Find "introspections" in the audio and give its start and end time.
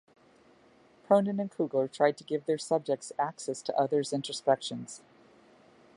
4.13-5.03